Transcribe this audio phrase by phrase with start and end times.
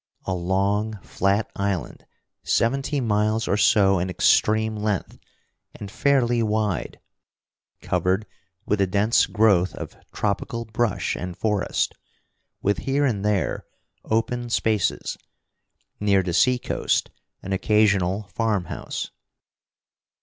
[0.25, 2.07] A long, flat island,
[2.41, 5.19] seventy miles or so in extreme length,
[5.75, 6.99] and fairly wide,
[7.83, 8.25] covered
[8.65, 11.93] with a dense growth of tropical brush and forest,
[12.63, 13.67] with here and there
[14.03, 15.19] open spaces,
[15.99, 17.11] near the seacoast
[17.43, 19.11] an occasional farm house.